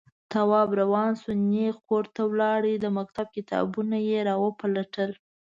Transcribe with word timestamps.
تواب 0.31 0.69
روان 0.81 1.11
شو، 1.21 1.31
نېغ 1.51 1.75
کور 1.89 2.05
ته 2.15 2.21
لاړ، 2.39 2.61
د 2.83 2.85
مکتب 2.97 3.27
کتابونه 3.35 3.97
يې 4.09 4.19
راوپلټل. 4.29 5.11